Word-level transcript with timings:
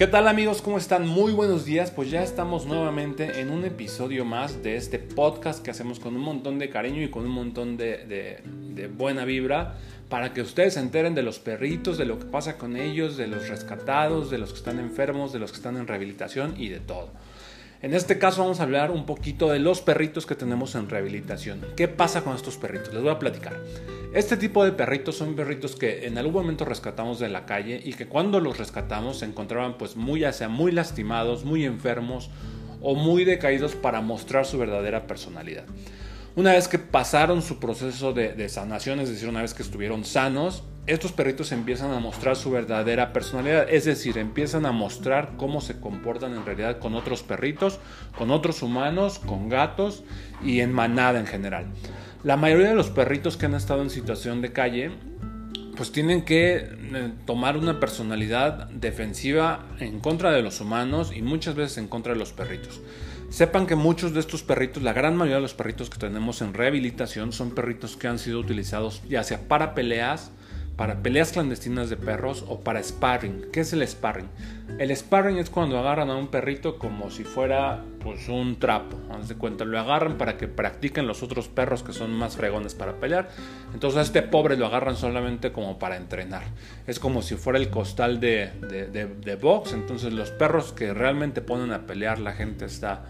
¿Qué 0.00 0.06
tal 0.06 0.28
amigos? 0.28 0.62
¿Cómo 0.62 0.78
están? 0.78 1.06
Muy 1.06 1.34
buenos 1.34 1.66
días. 1.66 1.90
Pues 1.90 2.10
ya 2.10 2.22
estamos 2.22 2.64
nuevamente 2.64 3.38
en 3.38 3.50
un 3.50 3.66
episodio 3.66 4.24
más 4.24 4.62
de 4.62 4.76
este 4.76 4.98
podcast 4.98 5.62
que 5.62 5.70
hacemos 5.70 6.00
con 6.00 6.16
un 6.16 6.22
montón 6.22 6.58
de 6.58 6.70
cariño 6.70 7.02
y 7.02 7.10
con 7.10 7.26
un 7.26 7.32
montón 7.32 7.76
de, 7.76 8.42
buena 8.96 9.26
vibra 9.26 9.74
para 10.08 10.32
que 10.32 10.40
ustedes 10.40 10.72
se 10.72 10.80
enteren 10.80 11.14
de 11.14 11.22
los 11.22 11.38
perritos, 11.38 11.98
de 11.98 12.06
lo 12.06 12.18
que 12.18 12.24
pasa 12.24 12.56
con 12.56 12.78
ellos, 12.78 13.18
de 13.18 13.26
los 13.26 13.50
rescatados, 13.50 14.30
de 14.30 14.38
los 14.38 14.52
que 14.52 14.58
están 14.60 14.78
enfermos, 14.78 15.34
de 15.34 15.38
los 15.38 15.50
que 15.50 15.58
están 15.58 15.76
en 15.76 15.86
rehabilitación 15.86 16.54
y 16.56 16.70
de 16.70 16.80
todo. 16.80 17.10
En 17.82 17.94
este 17.94 18.18
caso 18.18 18.42
vamos 18.42 18.60
a 18.60 18.64
hablar 18.64 18.90
un 18.90 19.06
poquito 19.06 19.48
de 19.48 19.58
los 19.58 19.80
perritos 19.80 20.26
que 20.26 20.34
tenemos 20.34 20.74
en 20.74 20.90
rehabilitación. 20.90 21.64
¿Qué 21.78 21.88
pasa 21.88 22.22
con 22.22 22.36
estos 22.36 22.58
perritos? 22.58 22.92
Les 22.92 23.02
voy 23.02 23.10
a 23.10 23.18
platicar. 23.18 23.58
Este 24.12 24.36
tipo 24.36 24.62
de 24.62 24.72
perritos 24.72 25.16
son 25.16 25.34
perritos 25.34 25.76
que 25.76 26.06
en 26.06 26.18
algún 26.18 26.34
momento 26.34 26.66
rescatamos 26.66 27.18
de 27.18 27.30
la 27.30 27.46
calle 27.46 27.80
y 27.82 27.94
que 27.94 28.06
cuando 28.06 28.38
los 28.38 28.58
rescatamos 28.58 29.20
se 29.20 29.24
encontraban 29.24 29.78
pues 29.78 29.96
muy 29.96 30.20
ya 30.20 30.48
muy 30.50 30.72
lastimados, 30.72 31.46
muy 31.46 31.64
enfermos 31.64 32.28
o 32.82 32.94
muy 32.94 33.24
decaídos 33.24 33.74
para 33.76 34.02
mostrar 34.02 34.44
su 34.44 34.58
verdadera 34.58 35.06
personalidad. 35.06 35.64
Una 36.36 36.52
vez 36.52 36.68
que 36.68 36.78
pasaron 36.78 37.40
su 37.40 37.60
proceso 37.60 38.12
de, 38.12 38.34
de 38.34 38.50
sanación, 38.50 39.00
es 39.00 39.08
decir, 39.08 39.26
una 39.26 39.40
vez 39.40 39.54
que 39.54 39.62
estuvieron 39.62 40.04
sanos, 40.04 40.64
estos 40.86 41.12
perritos 41.12 41.52
empiezan 41.52 41.92
a 41.92 42.00
mostrar 42.00 42.36
su 42.36 42.50
verdadera 42.50 43.12
personalidad, 43.12 43.68
es 43.70 43.84
decir, 43.84 44.18
empiezan 44.18 44.66
a 44.66 44.72
mostrar 44.72 45.32
cómo 45.36 45.60
se 45.60 45.78
comportan 45.78 46.34
en 46.34 46.44
realidad 46.44 46.78
con 46.78 46.94
otros 46.94 47.22
perritos, 47.22 47.78
con 48.16 48.30
otros 48.30 48.62
humanos, 48.62 49.18
con 49.18 49.48
gatos 49.48 50.02
y 50.44 50.60
en 50.60 50.72
manada 50.72 51.20
en 51.20 51.26
general. 51.26 51.66
La 52.24 52.36
mayoría 52.36 52.70
de 52.70 52.74
los 52.74 52.90
perritos 52.90 53.36
que 53.36 53.46
han 53.46 53.54
estado 53.54 53.82
en 53.82 53.90
situación 53.90 54.42
de 54.42 54.52
calle 54.52 54.90
pues 55.76 55.92
tienen 55.92 56.26
que 56.26 56.56
eh, 56.56 57.12
tomar 57.24 57.56
una 57.56 57.80
personalidad 57.80 58.68
defensiva 58.68 59.64
en 59.78 60.00
contra 60.00 60.30
de 60.30 60.42
los 60.42 60.60
humanos 60.60 61.10
y 61.14 61.22
muchas 61.22 61.54
veces 61.54 61.78
en 61.78 61.88
contra 61.88 62.12
de 62.12 62.18
los 62.18 62.32
perritos. 62.32 62.82
Sepan 63.30 63.66
que 63.66 63.76
muchos 63.76 64.12
de 64.12 64.20
estos 64.20 64.42
perritos, 64.42 64.82
la 64.82 64.92
gran 64.92 65.16
mayoría 65.16 65.36
de 65.36 65.42
los 65.42 65.54
perritos 65.54 65.88
que 65.88 65.98
tenemos 65.98 66.42
en 66.42 66.52
rehabilitación 66.52 67.32
son 67.32 67.54
perritos 67.54 67.96
que 67.96 68.08
han 68.08 68.18
sido 68.18 68.40
utilizados 68.40 69.02
ya 69.08 69.22
sea 69.22 69.48
para 69.48 69.74
peleas, 69.74 70.32
para 70.80 71.02
peleas 71.02 71.32
clandestinas 71.32 71.90
de 71.90 71.98
perros 71.98 72.42
o 72.48 72.60
para 72.60 72.82
sparring. 72.82 73.50
¿Qué 73.52 73.60
es 73.60 73.74
el 73.74 73.86
sparring? 73.86 74.30
El 74.78 74.96
sparring 74.96 75.36
es 75.36 75.50
cuando 75.50 75.78
agarran 75.78 76.08
a 76.08 76.16
un 76.16 76.28
perrito 76.28 76.78
como 76.78 77.10
si 77.10 77.22
fuera 77.22 77.84
pues 78.02 78.30
un 78.30 78.58
trapo. 78.58 78.98
Haz 79.10 79.30
cuenta, 79.34 79.66
lo 79.66 79.78
agarran 79.78 80.16
para 80.16 80.38
que 80.38 80.48
practiquen 80.48 81.06
los 81.06 81.22
otros 81.22 81.48
perros 81.48 81.82
que 81.82 81.92
son 81.92 82.14
más 82.14 82.38
fregones 82.38 82.74
para 82.74 82.94
pelear. 82.94 83.28
Entonces 83.74 83.98
a 83.98 84.00
este 84.00 84.22
pobre 84.22 84.56
lo 84.56 84.64
agarran 84.64 84.96
solamente 84.96 85.52
como 85.52 85.78
para 85.78 85.98
entrenar. 85.98 86.44
Es 86.86 86.98
como 86.98 87.20
si 87.20 87.34
fuera 87.34 87.58
el 87.58 87.68
costal 87.68 88.18
de, 88.18 88.50
de, 88.70 89.06
de 89.06 89.36
box. 89.36 89.74
Entonces 89.74 90.14
los 90.14 90.30
perros 90.30 90.72
que 90.72 90.94
realmente 90.94 91.42
ponen 91.42 91.72
a 91.72 91.86
pelear 91.86 92.18
la 92.18 92.32
gente 92.32 92.64
está 92.64 93.04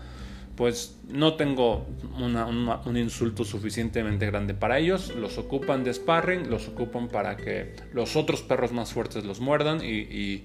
pues 0.57 0.97
no 1.09 1.35
tengo 1.35 1.87
un 2.19 2.97
insulto 2.97 3.45
suficientemente 3.45 4.27
grande 4.27 4.55
para 4.55 4.79
ellos. 4.79 5.15
Los 5.15 5.39
ocupan 5.39 5.85
de 5.85 5.95
sparring, 5.95 6.51
los 6.51 6.69
ocupan 6.69 7.09
para 7.09 7.37
que 7.37 7.75
los 7.93 8.17
otros 8.17 8.43
perros 8.43 8.73
más 8.73 8.93
fuertes 8.93 9.25
los 9.25 9.41
muerdan 9.41 9.81
y, 9.83 10.45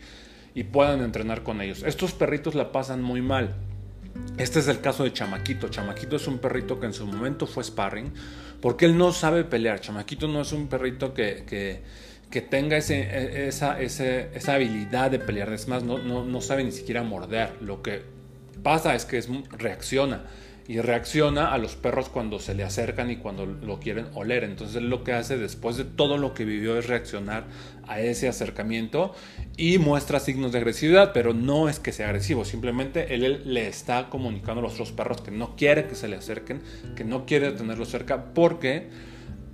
puedan 0.71 1.01
entrenar 1.01 1.43
con 1.43 1.61
ellos. 1.61 1.83
Estos 1.83 2.13
perritos 2.13 2.55
la 2.55 2.71
pasan 2.71 3.01
muy 3.01 3.21
mal. 3.21 3.55
Este 4.37 4.59
es 4.59 4.69
el 4.69 4.79
caso 4.79 5.03
de 5.03 5.11
Chamaquito. 5.11 5.67
Chamaquito 5.67 6.15
es 6.15 6.27
un 6.27 6.37
perrito 6.37 6.79
que 6.79 6.85
en 6.85 6.93
su 6.93 7.05
momento 7.05 7.45
fue 7.45 7.63
sparring 7.63 8.13
porque 8.61 8.85
él 8.85 8.97
no 8.97 9.11
sabe 9.11 9.43
pelear. 9.43 9.81
Chamaquito 9.81 10.29
no 10.29 10.41
es 10.41 10.53
un 10.53 10.67
perrito 10.67 11.13
que, 11.13 11.81
tenga 12.49 12.77
esa, 12.77 13.81
esa, 13.81 14.53
habilidad 14.53 15.11
de 15.11 15.19
pelear. 15.19 15.51
Es 15.51 15.67
más, 15.67 15.83
no, 15.83 15.97
no 15.97 16.41
sabe 16.41 16.63
ni 16.63 16.71
siquiera 16.71 17.03
morder. 17.03 17.51
Lo 17.59 17.81
que 17.81 18.14
pasa 18.65 18.95
es 18.95 19.05
que 19.05 19.19
es, 19.19 19.29
reacciona 19.51 20.23
y 20.67 20.79
reacciona 20.79 21.53
a 21.53 21.59
los 21.59 21.75
perros 21.75 22.09
cuando 22.09 22.39
se 22.39 22.55
le 22.55 22.63
acercan 22.63 23.11
y 23.11 23.17
cuando 23.17 23.45
lo 23.45 23.79
quieren 23.79 24.07
oler. 24.15 24.43
Entonces 24.43 24.81
lo 24.81 25.03
que 25.03 25.13
hace 25.13 25.37
después 25.37 25.77
de 25.77 25.85
todo 25.85 26.17
lo 26.17 26.33
que 26.33 26.45
vivió 26.45 26.79
es 26.79 26.87
reaccionar 26.87 27.43
a 27.87 28.01
ese 28.01 28.27
acercamiento 28.27 29.13
y 29.55 29.77
muestra 29.77 30.19
signos 30.19 30.51
de 30.51 30.57
agresividad, 30.57 31.13
pero 31.13 31.35
no 31.35 31.69
es 31.69 31.79
que 31.79 31.91
sea 31.91 32.07
agresivo, 32.07 32.43
simplemente 32.43 33.13
él, 33.13 33.43
le 33.45 33.67
está 33.67 34.09
comunicando 34.09 34.61
a 34.61 34.63
los 34.63 34.73
otros 34.73 34.91
perros 34.91 35.21
que 35.21 35.29
no 35.29 35.55
quiere 35.55 35.85
que 35.85 35.93
se 35.93 36.07
le 36.07 36.15
acerquen, 36.15 36.63
que 36.95 37.03
no 37.03 37.27
quiere 37.27 37.51
tenerlo 37.51 37.85
cerca 37.85 38.33
porque 38.33 38.89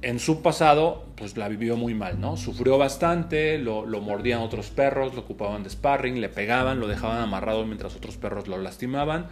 en 0.01 0.19
su 0.19 0.41
pasado, 0.41 1.05
pues 1.15 1.37
la 1.37 1.47
vivió 1.47 1.77
muy 1.77 1.93
mal, 1.93 2.19
¿no? 2.19 2.35
Sufrió 2.35 2.77
bastante, 2.77 3.59
lo, 3.59 3.85
mordían 4.01 4.41
otros 4.41 4.69
perros, 4.69 5.13
lo 5.13 5.21
ocupaban 5.21 5.63
de 5.63 5.69
sparring, 5.69 6.19
le 6.19 6.29
pegaban, 6.29 6.79
lo 6.79 6.87
dejaban 6.87 7.19
amarrado 7.19 7.65
mientras 7.65 7.95
otros 7.95 8.17
perros 8.17 8.47
lo 8.47 8.57
lastimaban. 8.57 9.27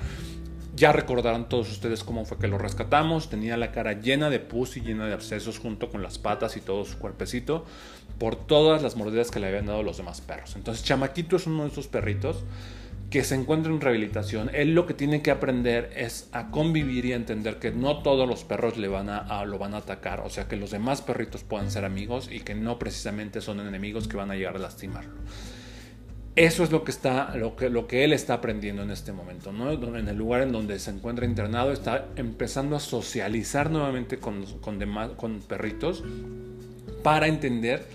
Ya 0.75 0.91
recordarán 0.91 1.49
todos 1.49 1.69
ustedes 1.71 2.03
cómo 2.03 2.23
fue 2.23 2.37
que 2.37 2.47
lo 2.47 2.57
rescatamos. 2.57 3.29
Tenía 3.29 3.57
la 3.57 3.71
cara 3.71 3.93
llena 3.93 4.29
de 4.29 4.39
pus 4.39 4.77
y 4.77 4.81
llena 4.81 5.07
de 5.07 5.13
abscesos 5.13 5.59
junto 5.59 5.89
con 5.89 6.03
las 6.03 6.19
patas 6.19 6.55
y 6.55 6.61
todo 6.61 6.85
su 6.85 6.99
cuerpecito 6.99 7.65
por 8.17 8.35
todas 8.35 8.83
las 8.83 8.95
mordidas 8.95 9.31
que 9.31 9.39
le 9.39 9.47
habían 9.47 9.65
dado 9.65 9.81
los 9.83 9.97
demás 9.97 10.21
perros. 10.21 10.55
Entonces 10.55 10.85
Chamaquito 10.85 11.35
es 11.37 11.47
uno 11.47 11.63
de 11.63 11.69
esos 11.69 11.87
perritos 11.87 12.43
que 13.09 13.23
se 13.23 13.35
encuentra 13.35 13.71
en 13.71 13.81
rehabilitación, 13.81 14.51
él 14.53 14.75
lo 14.75 14.85
que 14.85 14.93
tiene 14.93 15.21
que 15.21 15.31
aprender 15.31 15.91
es 15.95 16.29
a 16.31 16.51
convivir 16.51 17.05
y 17.05 17.13
a 17.13 17.15
entender 17.15 17.57
que 17.57 17.71
no 17.71 18.03
todos 18.03 18.27
los 18.27 18.43
perros 18.43 18.77
le 18.77 18.87
van 18.87 19.09
a, 19.09 19.43
lo 19.45 19.57
van 19.57 19.73
a 19.73 19.77
atacar, 19.77 20.19
o 20.21 20.29
sea 20.29 20.47
que 20.47 20.55
los 20.55 20.71
demás 20.71 21.01
perritos 21.01 21.43
puedan 21.43 21.71
ser 21.71 21.85
amigos 21.85 22.29
y 22.31 22.41
que 22.41 22.53
no 22.53 22.77
precisamente 22.77 23.41
son 23.41 23.59
enemigos 23.61 24.07
que 24.07 24.17
van 24.17 24.29
a 24.29 24.35
llegar 24.35 24.55
a 24.55 24.59
lastimarlo. 24.59 25.11
Eso 26.35 26.63
es 26.63 26.71
lo 26.71 26.83
que, 26.83 26.91
está, 26.91 27.35
lo 27.35 27.55
que, 27.55 27.69
lo 27.69 27.87
que 27.87 28.03
él 28.03 28.13
está 28.13 28.35
aprendiendo 28.35 28.83
en 28.83 28.91
este 28.91 29.11
momento, 29.11 29.51
¿no? 29.51 29.71
En 29.71 30.07
el 30.07 30.15
lugar 30.15 30.43
en 30.43 30.51
donde 30.51 30.77
se 30.79 30.91
encuentra 30.91 31.25
internado, 31.25 31.73
está 31.73 32.05
empezando 32.15 32.75
a 32.75 32.79
socializar 32.79 33.71
nuevamente 33.71 34.19
con, 34.19 34.45
con, 34.61 34.77
demás, 34.77 35.09
con 35.17 35.39
perritos 35.41 36.03
para 37.03 37.27
entender 37.27 37.85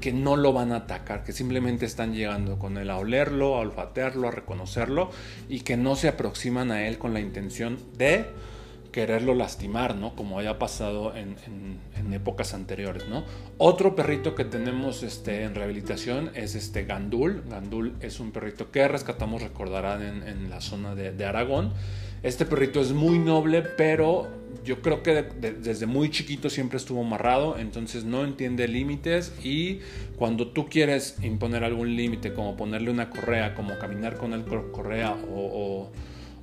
que 0.00 0.12
no 0.12 0.36
lo 0.36 0.52
van 0.52 0.72
a 0.72 0.76
atacar, 0.76 1.24
que 1.24 1.32
simplemente 1.32 1.86
están 1.86 2.14
llegando 2.14 2.58
con 2.58 2.76
él 2.76 2.90
a 2.90 2.98
olerlo, 2.98 3.56
a 3.56 3.60
olfatearlo, 3.60 4.28
a 4.28 4.30
reconocerlo 4.30 5.10
y 5.48 5.60
que 5.60 5.76
no 5.76 5.96
se 5.96 6.08
aproximan 6.08 6.70
a 6.70 6.86
él 6.86 6.98
con 6.98 7.14
la 7.14 7.20
intención 7.20 7.78
de 7.96 8.26
quererlo 8.96 9.34
lastimar, 9.34 9.94
¿no? 9.94 10.16
Como 10.16 10.38
haya 10.38 10.58
pasado 10.58 11.12
en, 11.14 11.36
épocas 12.14 12.54
anteriores, 12.54 13.06
¿no? 13.08 13.24
Otro 13.58 13.94
perrito 13.94 14.34
que 14.34 14.46
tenemos 14.46 15.02
este, 15.02 15.42
en 15.42 15.54
rehabilitación 15.54 16.30
es 16.34 16.54
este 16.54 16.84
Gandul. 16.84 17.42
Gandul 17.46 17.94
es 18.00 18.20
un 18.20 18.30
perrito 18.30 18.70
que 18.70 18.88
rescatamos, 18.88 19.42
recordarán, 19.42 20.02
en, 20.02 20.48
la 20.48 20.62
zona 20.62 20.94
de 20.94 21.24
Aragón. 21.26 21.74
Este 22.22 22.46
perrito 22.46 22.80
es 22.80 22.92
muy 22.92 23.18
noble, 23.18 23.60
pero 23.60 24.28
yo 24.64 24.80
creo 24.80 25.02
que 25.02 25.22
desde 25.22 25.84
muy 25.84 26.10
chiquito 26.10 26.48
siempre 26.48 26.78
estuvo 26.78 27.02
amarrado, 27.02 27.58
entonces 27.58 28.04
no 28.04 28.24
entiende 28.24 28.66
límites 28.66 29.34
y 29.44 29.80
cuando 30.16 30.48
tú 30.48 30.66
quieres 30.68 31.16
imponer 31.22 31.64
algún 31.64 31.94
límite, 31.94 32.32
como 32.32 32.56
ponerle 32.56 32.90
una 32.90 33.10
correa, 33.10 33.54
como 33.54 33.78
caminar 33.78 34.16
con 34.16 34.32
el 34.32 34.44
correa 34.44 35.14
o, 35.30 35.90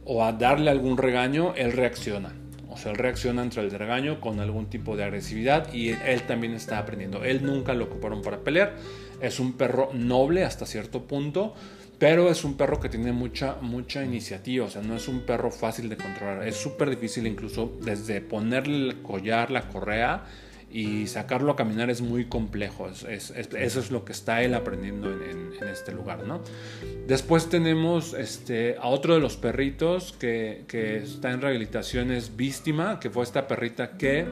o, 0.06 0.24
a 0.24 0.32
darle 0.34 0.70
algún 0.70 0.98
regaño, 0.98 1.56
él 1.56 1.72
reacciona. 1.72 2.43
O 2.74 2.78
sea, 2.78 2.92
él 2.92 2.98
reacciona 2.98 3.44
entre 3.44 3.62
el 3.62 3.72
regaño 3.72 4.20
con 4.20 4.40
algún 4.40 4.68
tipo 4.68 4.98
de 4.98 5.04
agresividad 5.04 5.72
y 5.74 5.90
él 5.90 6.24
también 6.28 6.54
está 6.54 6.80
aprendiendo. 6.80 7.24
Él 7.24 7.46
nunca 7.46 7.74
lo 7.74 7.86
ocuparon 7.86 8.22
para 8.22 8.40
pelear. 8.40 8.76
Es 9.22 9.40
un 9.40 9.54
perro 9.54 9.92
noble 9.94 10.44
hasta 10.44 10.66
cierto 10.66 11.04
punto, 11.04 11.54
pero 12.00 12.30
es 12.30 12.44
un 12.44 12.58
perro 12.58 12.80
que 12.80 12.90
tiene 12.90 13.12
mucha, 13.12 13.56
mucha 13.62 14.04
iniciativa, 14.04 14.66
o 14.66 14.70
sea, 14.70 14.82
no 14.82 14.96
es 14.96 15.08
un 15.08 15.22
perro 15.22 15.52
fácil 15.52 15.88
de 15.88 15.98
controlar. 15.98 16.48
Es 16.48 16.58
súper 16.58 16.90
difícil 16.90 17.28
incluso 17.28 17.78
desde 17.82 18.20
ponerle 18.20 18.90
el 18.90 19.02
collar, 19.02 19.52
la 19.52 19.70
correa 19.70 20.26
y 20.74 21.06
sacarlo 21.06 21.52
a 21.52 21.56
caminar 21.56 21.92
es 21.92 22.02
muy 22.02 22.26
complejo. 22.26 22.90
eso 22.90 23.34
es 23.38 23.92
lo 23.92 24.04
que 24.04 24.12
está 24.12 24.42
él 24.42 24.56
aprendiendo 24.56 25.12
en, 25.12 25.54
este 25.72 25.94
lugar, 25.94 26.26
¿no? 26.26 26.42
Después 27.08 27.48
tenemos 27.48 28.14
este, 28.14 28.76
a 28.78 28.88
otro 28.88 29.14
de 29.14 29.22
los 29.22 29.38
perritos 29.38 30.14
que, 30.14 30.66
que 30.68 30.98
está 30.98 31.32
en 31.32 31.42
rehabilitación, 31.42 32.12
es 32.12 32.36
Víctima, 32.36 33.00
que 33.00 33.10
fue 33.10 33.24
esta 33.24 33.48
perrita 33.48 33.98
que 33.98 34.26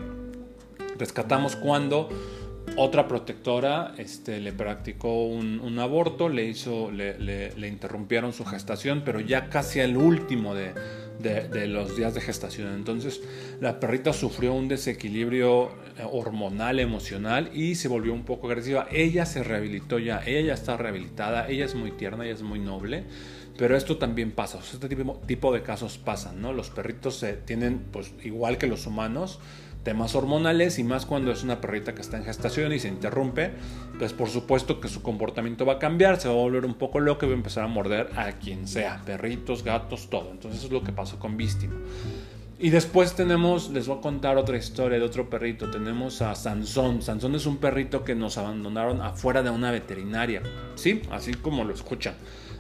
rescatamos 0.98 1.56
cuando 1.56 2.10
otra 2.78 3.08
protectora 3.08 3.94
este, 3.98 4.40
le 4.40 4.54
practicó 4.54 5.26
un, 5.26 5.78
aborto, 5.80 6.30
le, 6.30 6.46
hizo, 6.46 6.92
le, 6.92 7.68
interrumpieron 7.68 8.34
su 8.34 8.46
gestación, 8.46 9.02
pero 9.06 9.20
ya 9.20 9.50
casi 9.50 9.80
al 9.80 9.98
último 9.98 10.56
de, 10.56 10.74
los 11.68 11.96
días 11.96 12.14
de 12.14 12.22
gestación. 12.22 12.74
Entonces 12.74 13.22
la 13.60 13.80
perrita 13.80 14.14
sufrió 14.14 14.54
un 14.54 14.68
desequilibrio 14.68 15.70
eh, 15.98 16.04
hormonal, 16.12 16.80
emocional 16.80 17.50
y 17.54 17.76
se 17.76 17.88
volvió 17.88 18.14
un 18.14 18.24
poco 18.24 18.48
agresiva. 18.48 18.88
Ella 18.92 19.26
se 19.26 19.44
rehabilitó 19.44 20.00
ya, 20.00 20.22
ella 20.26 20.48
ya 20.48 20.54
está 20.54 20.78
rehabilitada, 20.78 21.48
ella 21.48 21.66
es 21.66 21.76
muy 21.76 21.92
tierna, 21.92 22.26
ella 22.26 22.34
es 22.34 22.42
muy 22.42 22.60
noble. 22.60 23.04
Pero 23.58 23.76
esto 23.76 23.98
también 23.98 24.32
pasa, 24.32 24.60
este 24.60 24.90
tipo 25.28 25.54
de 25.54 25.62
casos 25.62 25.98
pasan, 25.98 26.42
¿no? 26.42 26.54
Los 26.54 26.70
perritos 26.70 27.18
se 27.18 27.34
tienen, 27.34 27.80
pues 27.92 28.14
igual 28.24 28.58
que 28.58 28.66
los 28.66 28.88
humanos, 28.88 29.40
temas 29.84 30.16
hormonales 30.16 30.80
y 30.80 30.84
más 30.84 31.06
cuando 31.06 31.32
es 31.32 31.44
una 31.44 31.60
perrita 31.60 31.96
que 31.96 32.02
está 32.02 32.18
en 32.18 32.24
gestación 32.24 32.72
y 32.74 32.80
se 32.80 32.88
interrumpe, 32.88 33.52
pues 33.98 34.14
por 34.14 34.30
supuesto 34.30 34.80
que 34.80 34.88
su 34.88 35.02
comportamiento 35.02 35.66
va 35.66 35.74
a 35.74 35.80
cambiar, 35.80 36.20
se 36.20 36.28
va 36.28 36.34
a 36.34 36.38
volver 36.38 36.66
un 36.66 36.76
poco 36.76 37.00
loco 37.00 37.26
y 37.26 37.30
va 37.30 37.34
a 37.34 37.38
empezar 37.38 37.64
a 37.64 37.68
morder 37.68 38.10
a 38.16 38.34
quien 38.34 38.68
sea, 38.68 39.02
perritos, 39.06 39.64
gatos, 39.64 40.10
todo. 40.10 40.32
Entonces 40.32 40.64
es 40.64 40.72
lo 40.72 40.84
que 40.84 40.92
pasó 40.92 41.20
con 41.20 41.38
Vístimo. 41.38 41.76
Y 42.64 42.70
después 42.70 43.16
tenemos, 43.16 43.72
les 43.72 43.88
voy 43.88 43.98
a 43.98 44.02
contar 44.02 44.38
otra 44.38 44.56
historia 44.56 45.00
de 45.00 45.04
otro 45.04 45.32
perrito. 45.32 45.72
Tenemos 45.72 46.22
a 46.22 46.36
Sansón. 46.36 47.02
Sansón 47.02 47.34
es 47.34 47.48
un 47.48 47.58
perrito 47.58 48.04
que 48.04 48.14
nos 48.14 48.38
abandonaron 48.38 49.02
afuera 49.02 49.42
de 49.42 49.50
una 49.50 49.72
veterinaria. 49.72 50.44
Sí, 50.76 51.02
así 51.10 51.34
como 51.34 51.64
lo 51.64 51.74
escuchan. 51.74 52.14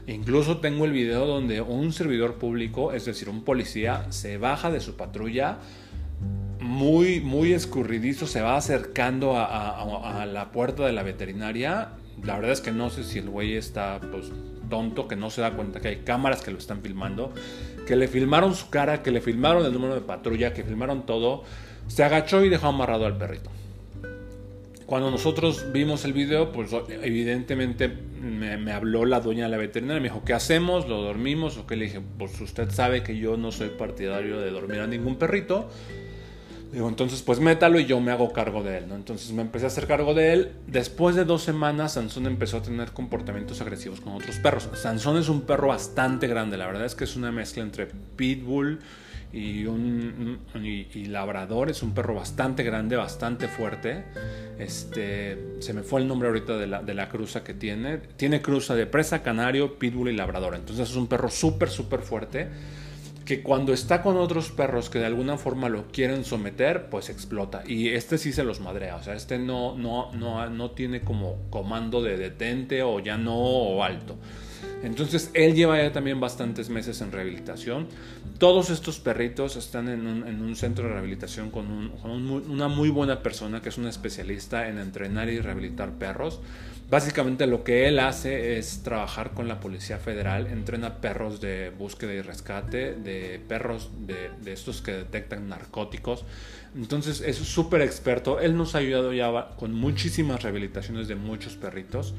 Incluso 0.07 0.57
tengo 0.57 0.85
el 0.85 0.91
video 0.91 1.27
donde 1.27 1.61
un 1.61 1.93
servidor 1.93 2.35
público, 2.35 2.93
es 2.93 3.05
decir, 3.05 3.29
un 3.29 3.43
policía, 3.43 4.11
se 4.11 4.39
baja 4.39 4.71
de 4.71 4.79
su 4.79 4.95
patrulla 4.95 5.59
muy, 6.71 7.19
muy 7.19 7.51
escurridizo, 7.51 8.25
se 8.27 8.41
va 8.41 8.55
acercando 8.55 9.33
a, 9.35 10.25
la 10.25 10.51
puerta 10.53 10.85
de 10.85 10.93
la 10.93 11.03
veterinaria. 11.03 11.89
La 12.23 12.35
verdad 12.35 12.53
es 12.53 12.61
que 12.61 12.71
no 12.71 12.89
sé 12.89 13.03
si 13.03 13.19
el 13.19 13.29
güey 13.29 13.55
está 13.55 13.99
pues, 13.99 14.31
tonto, 14.69 15.07
que 15.07 15.17
no 15.17 15.29
se 15.29 15.41
da 15.41 15.51
cuenta 15.51 15.81
que 15.81 15.89
hay 15.89 15.97
cámaras 15.97 16.41
que 16.41 16.49
lo 16.49 16.57
están 16.57 16.81
filmando, 16.81 17.33
que 17.85 17.97
le 17.97 18.07
filmaron 18.07 18.55
su 18.55 18.69
cara, 18.69 19.03
que 19.03 19.11
le 19.11 19.19
filmaron 19.19 19.65
el 19.65 19.73
número 19.73 19.95
de 19.95 20.01
patrulla, 20.01 20.53
que 20.53 20.63
filmaron 20.63 21.05
todo. 21.05 21.43
Se 21.87 22.05
agachó 22.05 22.43
y 22.45 22.47
dejó 22.47 22.67
amarrado 22.67 23.05
al 23.05 23.17
perrito. 23.17 23.49
Cuando 24.85 25.11
nosotros 25.11 25.73
vimos 25.73 26.05
el 26.05 26.13
video, 26.13 26.53
pues 26.53 26.71
evidentemente 27.01 27.89
me, 27.89 28.57
me, 28.57 28.71
habló 28.71 29.03
la 29.05 29.19
dueña 29.19 29.45
de 29.45 29.51
la 29.51 29.57
veterinaria, 29.57 30.01
me 30.01 30.07
dijo, 30.07 30.23
¿qué 30.23 30.33
hacemos? 30.33 30.87
¿Lo 30.87 31.01
dormimos? 31.01 31.57
O 31.57 31.67
qué 31.67 31.75
le 31.75 31.85
dije, 31.85 32.01
pues 32.17 32.39
usted 32.39 32.69
sabe 32.71 33.03
que 33.03 33.17
yo 33.17 33.35
no 33.35 33.51
soy 33.51 33.69
partidario 33.69 34.39
de 34.39 34.51
dormir 34.51 34.79
a 34.79 34.87
ningún 34.87 35.17
perrito, 35.17 35.69
Digo, 36.71 36.87
entonces 36.87 37.21
pues 37.21 37.41
métalo 37.41 37.81
y 37.81 37.85
yo 37.85 37.99
me 37.99 38.11
hago 38.11 38.31
cargo 38.31 38.63
de 38.63 38.77
él, 38.77 38.87
¿no? 38.87 38.95
Entonces 38.95 39.31
me 39.33 39.41
empecé 39.41 39.65
a 39.65 39.67
hacer 39.67 39.87
cargo 39.87 40.13
de 40.13 40.31
él. 40.31 40.51
Después 40.67 41.17
de 41.17 41.25
dos 41.25 41.43
semanas, 41.43 41.93
Sansón 41.93 42.27
empezó 42.27 42.57
a 42.57 42.61
tener 42.61 42.93
comportamientos 42.93 43.59
agresivos 43.59 43.99
con 43.99 44.13
otros 44.13 44.37
perros. 44.37 44.69
Sansón 44.73 45.17
es 45.17 45.27
un 45.27 45.41
perro 45.41 45.67
bastante 45.67 46.27
grande, 46.27 46.55
la 46.55 46.67
verdad 46.67 46.85
es 46.85 46.95
que 46.95 47.03
es 47.03 47.17
una 47.17 47.29
mezcla 47.29 47.61
entre 47.61 47.87
pitbull 48.15 48.79
y 49.33 49.65
un 49.65 50.39
y, 50.63 51.05
labrador. 51.05 51.69
Es 51.69 51.83
un 51.83 51.93
perro 51.93 52.15
bastante 52.15 52.63
grande, 52.63 52.95
bastante 52.95 53.49
fuerte. 53.49 54.05
Este, 54.57 55.57
se 55.59 55.73
me 55.73 55.83
fue 55.83 55.99
el 55.99 56.07
nombre 56.07 56.29
ahorita 56.29 56.57
de 56.57 56.67
la, 56.67 56.81
de 56.81 56.93
la 56.93 57.09
cruza 57.09 57.43
que 57.43 57.53
tiene. 57.53 57.97
Tiene 57.97 58.41
cruza 58.41 58.75
de 58.75 58.85
presa, 58.85 59.21
canario, 59.23 59.77
pitbull 59.77 60.07
y 60.07 60.15
labrador. 60.15 60.55
Entonces 60.55 60.89
es 60.89 60.95
un 60.95 61.07
perro 61.07 61.29
súper, 61.29 61.69
súper 61.69 61.99
fuerte 61.99 62.47
que 63.31 63.43
cuando 63.43 63.71
está 63.71 64.01
con 64.01 64.17
otros 64.17 64.51
perros 64.51 64.89
que 64.89 64.99
de 64.99 65.05
alguna 65.05 65.37
forma 65.37 65.69
lo 65.69 65.87
quieren 65.87 66.25
someter, 66.25 66.89
pues 66.89 67.09
explota. 67.09 67.63
Y 67.65 67.87
este 67.87 68.17
sí 68.17 68.33
se 68.33 68.43
los 68.43 68.59
madrea. 68.59 68.97
O 68.97 69.03
sea, 69.03 69.13
este 69.15 69.39
no, 69.39 69.73
no, 69.77 70.11
no, 70.11 70.49
no 70.49 70.71
tiene 70.71 70.99
como 70.99 71.37
comando 71.49 72.01
de 72.01 72.17
detente 72.17 72.83
o 72.83 72.99
ya 72.99 73.17
no 73.17 73.37
o 73.37 73.83
alto. 73.83 74.17
Entonces 74.83 75.31
él 75.33 75.55
lleva 75.55 75.81
ya 75.81 75.93
también 75.93 76.19
bastantes 76.19 76.69
meses 76.69 76.99
en 76.99 77.13
rehabilitación. 77.13 77.87
Todos 78.37 78.69
estos 78.69 78.99
perritos 78.99 79.55
están 79.55 79.87
en 79.87 80.05
un, 80.05 80.55
centro 80.57 80.89
de 80.89 80.91
rehabilitación 80.91 81.51
con, 81.51 81.93
una 82.03 82.67
muy 82.67 82.89
buena 82.89 83.23
persona 83.23 83.61
que 83.61 83.69
es 83.69 83.77
una 83.77 83.89
especialista 83.89 84.67
en 84.67 84.77
entrenar 84.77 85.29
y 85.29 85.39
rehabilitar 85.39 85.93
perros. 85.93 86.41
Básicamente 86.91 87.47
lo 87.47 87.63
que 87.63 87.87
él 87.87 87.99
hace 87.99 88.57
es 88.57 88.83
trabajar 88.83 89.31
con 89.31 89.47
la 89.47 89.61
Policía 89.61 89.97
Federal, 89.97 90.47
entrena 90.47 90.99
perros 90.99 91.39
de 91.39 91.69
búsqueda 91.69 92.13
y 92.13 92.19
rescate, 92.19 92.95
de 92.95 93.39
perros 93.47 93.91
de, 94.05 94.29
estos 94.51 94.81
que 94.81 94.91
detectan 94.91 95.47
narcóticos. 95.47 96.25
Entonces 96.75 97.21
es 97.21 97.37
súper 97.37 97.81
experto. 97.81 98.41
Él 98.41 98.57
nos 98.57 98.75
ha 98.75 98.79
ayudado 98.79 99.13
ya 99.13 99.51
con 99.57 99.73
muchísimas 99.73 100.43
rehabilitaciones 100.43 101.07
de 101.07 101.15
muchos 101.15 101.55
perritos. 101.55 102.13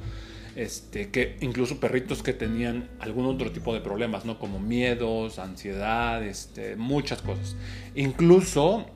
Este, 0.56 1.10
que 1.10 1.36
incluso 1.40 1.78
perritos 1.78 2.22
que 2.22 2.32
tenían 2.32 2.88
algún 2.98 3.26
otro 3.26 3.52
tipo 3.52 3.74
de 3.74 3.80
problemas, 3.80 4.24
¿no? 4.24 4.38
Como 4.38 4.58
miedos, 4.58 5.38
ansiedad, 5.38 6.22
este, 6.22 6.76
muchas 6.76 7.20
cosas. 7.20 7.56
Incluso 7.94 8.86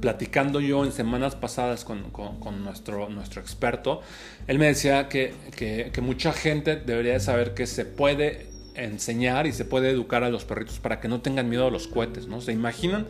platicando 0.00 0.60
yo 0.60 0.84
en 0.84 0.92
semanas 0.92 1.34
pasadas 1.34 1.84
con, 1.84 2.12
nuestro, 2.62 3.08
nuestro 3.08 3.40
experto, 3.40 4.02
él 4.46 4.58
me 4.58 4.66
decía 4.66 5.08
que, 5.08 5.34
que, 5.56 6.00
mucha 6.00 6.32
gente 6.32 6.76
debería 6.76 7.18
saber 7.18 7.54
que 7.54 7.66
se 7.66 7.84
puede 7.84 8.46
enseñar 8.74 9.46
y 9.46 9.52
se 9.52 9.64
puede 9.64 9.90
educar 9.90 10.22
a 10.22 10.30
los 10.30 10.44
perritos 10.44 10.78
para 10.78 11.00
que 11.00 11.08
no 11.08 11.20
tengan 11.20 11.48
miedo 11.48 11.66
a 11.66 11.70
los 11.70 11.88
cohetes, 11.88 12.28
¿no? 12.28 12.40
¿Se 12.40 12.52
imaginan? 12.52 13.06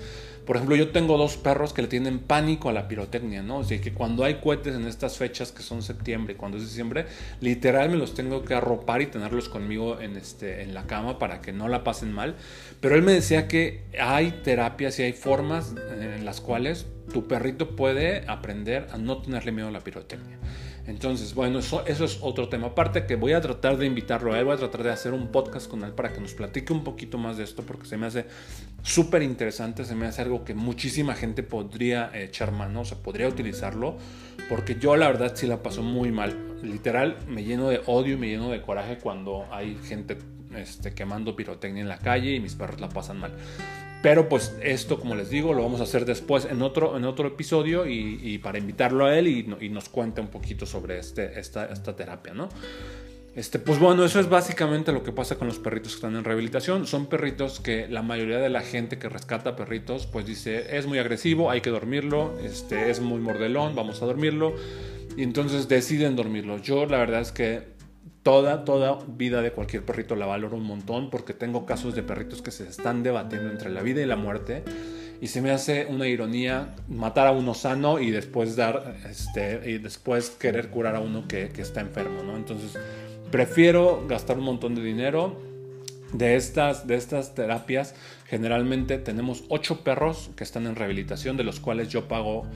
Por 0.47 0.57
ejemplo, 0.57 0.75
yo 0.75 0.91
tengo 0.91 1.17
dos 1.17 1.37
perros 1.37 1.73
que 1.73 1.83
le 1.83 1.89
tienen 1.89 2.19
pánico 2.19 2.71
a 2.71 2.73
la 2.73 2.89
pirotecnia, 2.89 3.43
¿no? 3.43 3.59
O 3.59 3.65
sea, 3.65 3.81
que 3.81 3.93
cuando 3.93 4.25
hay 4.25 4.41
cohetes 4.41 4.75
en 4.75 4.87
estas 4.87 5.17
fechas 5.17 5.53
que 5.53 5.63
son 5.63 5.83
septiembre 5.83 6.33
y 6.33 6.37
cuando 6.37 6.57
es 6.57 6.65
diciembre, 6.65 7.07
literal 7.41 7.91
me 7.91 7.97
los 7.97 8.15
tengo 8.15 8.45
que 8.45 8.55
arropar 8.55 9.03
y 9.03 9.07
tenerlos 9.07 9.49
conmigo 9.49 10.01
en, 10.01 10.17
este, 10.17 10.63
en 10.63 10.75
la 10.75 10.89
cama 10.89 11.19
para 11.19 11.41
que 11.41 11.53
no 11.53 11.69
la 11.69 11.85
pasen 11.85 12.11
mal. 12.13 12.35
Pero 12.81 12.97
él 12.97 13.03
me 13.03 13.13
decía 13.13 13.47
que 13.47 13.83
hay 14.01 14.41
terapias 14.43 14.99
y 14.99 15.03
hay 15.03 15.13
formas 15.13 15.75
en 16.21 16.27
las 16.27 16.41
cuales 16.41 16.87
tu 17.13 17.27
perrito 17.27 17.75
puede 17.75 18.25
aprender 18.29 18.87
a 18.93 18.99
no 18.99 19.23
tenerle 19.23 19.53
miedo 19.53 19.69
a 19.69 19.73
la 19.73 19.81
pirotecnia. 19.81 20.39
Entonces, 20.87 21.35
bueno, 21.35 21.59
eso, 21.61 21.87
es 21.87 22.19
otro 22.21 22.49
tema. 22.49 22.69
Aparte 22.69 23.07
que 23.07 23.17
voy 23.17 23.33
a 23.33 23.41
tratar 23.41 23.77
de 23.77 23.87
invitarlo 23.87 24.33
a 24.33 24.39
él, 24.39 24.45
voy 24.45 24.55
a 24.55 24.59
tratar 24.59 24.83
de 24.83 24.91
hacer 24.91 25.13
un 25.13 25.29
podcast 25.29 25.69
con 25.69 25.83
él 25.85 25.93
para 25.93 26.13
que 26.13 26.21
nos 26.21 26.35
platique 26.35 26.73
un 26.73 26.85
poquito 26.85 27.17
más 27.17 27.37
de 27.37 27.45
esto, 27.45 27.63
porque 27.63 27.87
se 27.87 27.97
me 27.97 28.07
hace 28.07 28.27
súper 28.83 29.23
interesante, 29.23 29.85
se 29.85 29.95
me 29.95 30.07
hace 30.07 30.23
algo 30.23 30.45
que 30.45 30.55
muchísima 30.55 31.15
gente 31.15 31.43
podría 31.43 32.11
echar 32.15 32.53
mano, 32.53 32.83
o 32.83 32.85
sea, 32.85 32.99
podría 32.99 33.29
utilizarlo, 33.29 33.97
porque 34.49 34.77
yo 34.81 34.97
la 34.97 35.07
verdad 35.07 35.33
sí 35.35 35.47
la 35.47 35.63
paso 35.63 35.83
muy 35.83 36.13
mal. 36.13 36.37
Literal, 36.63 37.17
me 37.27 37.45
lleno 37.45 37.69
de 37.69 37.81
odio 37.87 38.15
y 38.15 38.17
me 38.19 38.29
lleno 38.29 38.51
de 38.51 38.61
coraje 38.61 38.99
cuando 38.99 39.47
hay 39.51 39.79
gente 39.85 40.19
este, 40.55 40.93
quemando 40.93 41.37
pirotecnia 41.37 41.83
en 41.83 41.89
la 41.89 41.99
calle 41.99 42.35
y 42.35 42.41
mis 42.41 42.55
perros 42.55 42.81
la 42.81 42.89
pasan 42.89 43.19
mal. 43.19 43.33
Pero 44.03 44.29
pues 44.29 44.57
esto, 44.63 44.99
como 44.99 45.15
les 45.15 45.29
digo, 45.29 45.53
lo 45.53 45.63
vamos 45.63 45.81
a 45.81 45.85
hacer 45.85 46.07
después 46.07 46.47
en 46.47 46.63
otro, 46.63 46.97
en 46.97 47.05
otro 47.05 47.29
episodio 47.29 47.87
y, 47.87 48.39
para 48.39 48.59
invitarlo 48.59 49.05
a 49.05 49.19
él 49.19 49.27
y, 49.27 49.69
nos 49.69 49.89
cuente 49.89 50.21
un 50.21 50.29
poquito 50.29 50.65
sobre 50.65 50.99
este, 50.99 51.39
esta, 51.39 51.67
esta 51.67 51.95
terapia, 51.95 52.33
¿no? 52.33 52.49
Este, 53.37 53.61
pues 53.61 53.79
bueno, 53.79 54.05
eso 54.05 54.19
es 54.19 54.29
básicamente 54.29 54.91
lo 54.91 55.05
que 55.05 55.13
pasa 55.13 55.37
con 55.37 55.47
los 55.47 55.59
perritos 55.59 55.93
que 55.93 55.97
están 55.97 56.17
en 56.17 56.25
rehabilitación. 56.25 56.87
Son 56.87 57.07
perritos 57.07 57.61
que 57.61 57.87
la 57.89 58.03
mayoría 58.03 58.39
de 58.39 58.51
la 58.51 58.61
gente 58.61 58.99
que 58.99 59.09
rescata 59.09 59.55
perritos, 59.55 60.07
pues 60.07 60.27
dice, 60.27 60.77
es 60.77 60.87
muy 60.87 60.99
agresivo, 60.99 61.51
hay 61.51 61.61
que 61.61 61.71
dormirlo, 61.71 62.37
este, 62.43 62.91
es 62.91 63.01
muy 63.01 63.21
mordelón, 63.21 63.77
vamos 63.77 64.03
a 64.03 64.07
dormirlo. 64.07 64.55
Y 65.17 65.23
entonces 65.23 65.69
deciden 65.69 66.17
dormirlo. 66.17 66.59
Yo 66.59 66.87
la 66.87 66.99
verdad 66.99 67.21
es 67.21 67.33
que 67.33 67.80
Toda, 68.23 68.65
toda 68.65 68.99
vida 69.07 69.41
de 69.41 69.53
cualquier 69.53 69.85
perrito 69.85 70.15
la 70.15 70.27
valoro 70.27 70.57
un 70.57 70.65
montón 70.65 71.09
porque 71.09 71.33
tengo 71.33 71.65
casos 71.65 71.95
de 71.95 72.03
perritos 72.03 72.43
que 72.43 72.51
se 72.51 72.69
están 72.69 73.03
debatiendo 73.03 73.51
entre 73.51 73.71
la 73.71 73.83
vida 73.83 74.03
y 74.03 74.07
la 74.07 74.17
muerte 74.17 74.63
y 75.21 75.27
se 75.27 75.43
me 75.43 75.51
hace 75.51 75.87
una 75.87 76.09
ironía 76.09 76.75
matar 76.89 77.27
a 77.27 77.33
uno 77.33 77.55
sano 77.55 77.99
y 77.99 78.11
después 78.11 78.57
dar 78.57 78.97
este 79.09 79.71
y 79.71 79.79
después 79.79 80.31
querer 80.31 80.71
curar 80.71 80.97
a 80.97 81.01
uno 81.01 81.29
que, 81.29 81.51
está 81.59 81.81
enfermo, 81.81 82.23
¿no? 82.23 82.37
Entonces 82.37 82.79
prefiero 83.31 84.07
gastar 84.09 84.39
un 84.39 84.45
montón 84.45 84.75
de 84.75 84.83
dinero 84.83 85.39
de 86.15 86.37
estas, 86.37 86.87
de 86.87 86.97
estas 86.97 87.35
terapias. 87.35 87.95
Generalmente 88.27 88.99
tenemos 88.99 89.45
ocho 89.49 89.85
perros 89.85 90.31
que 90.37 90.45
están 90.45 90.67
en 90.67 90.75
rehabilitación, 90.75 91.37
de 91.37 91.45
los 91.45 91.61
cuales 91.61 91.89
yo 91.89 92.09
pago 92.09 92.47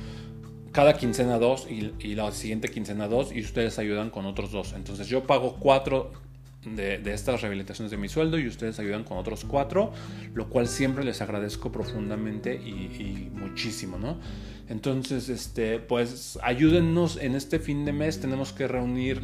cada 0.74 0.96
quincena 0.96 1.38
dos 1.38 1.68
y, 1.70 2.14
la 2.16 2.32
siguiente 2.32 2.68
quincena 2.68 3.06
dos 3.06 3.32
y 3.32 3.40
ustedes 3.40 3.78
ayudan 3.78 4.10
con 4.10 4.26
otros 4.26 4.50
dos. 4.50 4.72
Entonces 4.74 5.06
yo 5.06 5.24
pago 5.24 5.56
cuatro 5.60 6.10
de, 6.66 7.00
estas 7.14 7.42
rehabilitaciones 7.42 7.92
de 7.92 7.96
mi 7.96 8.08
sueldo 8.08 8.40
y 8.40 8.48
ustedes 8.48 8.80
ayudan 8.80 9.04
con 9.04 9.16
otros 9.16 9.44
cuatro, 9.44 9.92
lo 10.34 10.48
cual 10.48 10.66
siempre 10.66 11.04
les 11.04 11.20
agradezco 11.22 11.70
profundamente 11.70 12.54
y, 12.56 13.30
muchísimo, 13.32 13.98
¿no? 13.98 14.18
Entonces, 14.68 15.28
este, 15.28 15.78
pues 15.78 16.40
ayúdennos 16.42 17.18
en 17.18 17.36
este 17.36 17.60
fin 17.60 17.84
de 17.84 17.92
mes. 17.92 18.18
Tenemos 18.18 18.52
que 18.52 18.66
reunir 18.66 19.22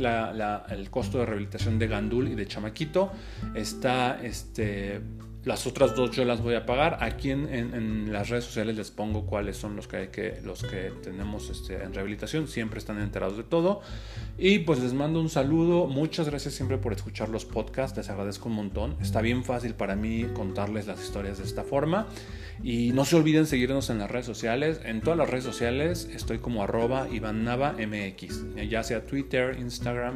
el 0.68 0.90
costo 0.90 1.18
de 1.18 1.26
rehabilitación 1.26 1.80
de 1.80 1.88
Gandul 1.88 2.28
y 2.28 2.36
de 2.36 2.46
Chamaquito. 2.46 3.10
Está 3.54 4.20
este, 4.22 5.00
las 5.44 5.66
otras 5.66 5.96
dos 5.96 6.10
yo 6.10 6.24
las 6.24 6.42
voy 6.42 6.54
a 6.54 6.66
pagar. 6.66 6.98
Aquí 7.00 7.30
en, 7.30 8.12
las 8.12 8.28
redes 8.28 8.44
sociales 8.44 8.76
les 8.76 8.90
pongo 8.90 9.24
cuáles 9.24 9.56
son 9.56 9.74
los 9.74 9.88
que, 9.88 9.96
hay 9.96 10.08
que, 10.08 10.40
los 10.44 10.62
que 10.62 10.92
tenemos 11.02 11.48
este, 11.48 11.82
en 11.82 11.94
rehabilitación. 11.94 12.46
Siempre 12.46 12.78
están 12.78 13.00
enterados 13.00 13.36
de 13.36 13.44
todo. 13.44 13.80
Y 14.36 14.60
pues 14.60 14.80
les 14.80 14.92
mando 14.92 15.20
un 15.20 15.30
saludo. 15.30 15.86
Muchas 15.86 16.28
gracias 16.28 16.54
siempre 16.54 16.76
por 16.76 16.92
escuchar 16.92 17.30
los 17.30 17.44
podcasts. 17.44 17.96
Les 17.96 18.10
agradezco 18.10 18.48
un 18.48 18.56
montón. 18.56 18.96
Está 19.00 19.22
bien 19.22 19.44
fácil 19.44 19.74
para 19.74 19.96
mí 19.96 20.26
contarles 20.34 20.86
las 20.86 21.02
historias 21.02 21.38
de 21.38 21.44
esta 21.44 21.64
forma. 21.64 22.06
Y 22.62 22.92
no 22.92 23.06
se 23.06 23.16
olviden 23.16 23.46
seguirnos 23.46 23.88
en 23.88 23.98
las 23.98 24.10
redes 24.10 24.26
sociales. 24.26 24.80
En 24.84 25.00
todas 25.00 25.18
las 25.18 25.30
redes 25.30 25.44
sociales 25.44 26.08
estoy 26.12 26.38
como 26.38 26.62
arroba 26.62 27.08
Iván. 27.10 27.46
Ya 28.68 28.82
sea 28.82 29.06
Twitter, 29.06 29.56
Instagram, 29.58 30.14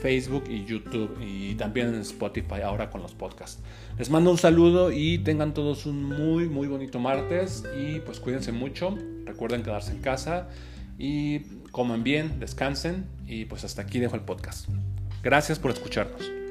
Facebook 0.00 0.44
y 0.48 0.64
YouTube 0.64 1.18
y 1.20 1.54
también 1.54 1.88
en 1.88 2.00
Spotify 2.00 2.62
ahora 2.64 2.90
con 2.90 3.02
los 3.02 3.14
podcasts. 3.14 3.62
Les 3.98 4.10
mando 4.10 4.30
un 4.30 4.38
saludo 4.38 4.92
y 4.92 5.18
tengan 5.18 5.54
todos 5.54 5.86
un 5.86 6.04
muy 6.04 6.48
muy 6.48 6.68
bonito 6.68 6.98
martes 6.98 7.64
y 7.78 8.00
pues 8.00 8.20
cuídense 8.20 8.52
mucho, 8.52 8.96
recuerden 9.24 9.62
quedarse 9.62 9.92
en 9.92 10.00
casa 10.00 10.48
y 10.98 11.40
coman 11.70 12.02
bien, 12.02 12.40
descansen 12.40 13.06
y 13.26 13.44
pues 13.44 13.64
hasta 13.64 13.82
aquí 13.82 13.98
dejo 13.98 14.16
el 14.16 14.22
podcast. 14.22 14.68
Gracias 15.22 15.58
por 15.58 15.70
escucharnos. 15.70 16.47